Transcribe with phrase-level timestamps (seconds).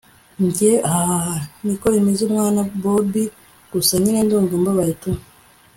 [0.45, 1.35] njyehahahaha!
[1.63, 3.23] niko bimeze mwana bobi!
[3.71, 5.11] gusa nyine ndumva mbabaye tu